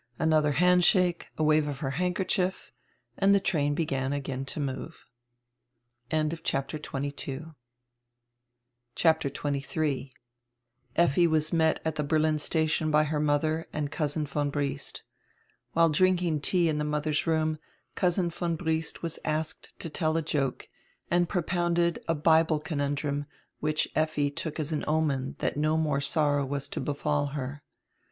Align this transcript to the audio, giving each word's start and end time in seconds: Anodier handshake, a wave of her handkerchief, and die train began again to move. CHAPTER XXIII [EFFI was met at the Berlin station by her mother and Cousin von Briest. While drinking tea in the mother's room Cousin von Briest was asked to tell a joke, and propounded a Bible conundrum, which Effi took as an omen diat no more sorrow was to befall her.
Anodier 0.19 0.53
handshake, 0.53 1.27
a 1.37 1.43
wave 1.43 1.67
of 1.67 1.77
her 1.81 1.91
handkerchief, 1.91 2.71
and 3.19 3.33
die 3.33 3.37
train 3.39 3.75
began 3.75 4.11
again 4.13 4.45
to 4.45 4.59
move. 4.59 5.05
CHAPTER 6.09 6.79
XXIII 6.79 7.53
[EFFI 10.97 11.27
was 11.27 11.53
met 11.53 11.79
at 11.85 11.95
the 11.97 12.03
Berlin 12.03 12.39
station 12.39 12.89
by 12.89 13.03
her 13.03 13.19
mother 13.19 13.67
and 13.71 13.91
Cousin 13.91 14.25
von 14.25 14.49
Briest. 14.49 15.03
While 15.73 15.89
drinking 15.89 16.41
tea 16.41 16.67
in 16.67 16.79
the 16.79 16.83
mother's 16.83 17.27
room 17.27 17.59
Cousin 17.93 18.31
von 18.31 18.55
Briest 18.55 19.03
was 19.03 19.19
asked 19.23 19.77
to 19.77 19.87
tell 19.87 20.17
a 20.17 20.23
joke, 20.23 20.67
and 21.11 21.29
propounded 21.29 22.03
a 22.07 22.15
Bible 22.15 22.57
conundrum, 22.59 23.27
which 23.59 23.87
Effi 23.93 24.31
took 24.31 24.59
as 24.59 24.71
an 24.71 24.83
omen 24.87 25.35
diat 25.37 25.57
no 25.57 25.77
more 25.77 26.01
sorrow 26.01 26.43
was 26.43 26.67
to 26.69 26.79
befall 26.81 27.27
her. 27.27 27.61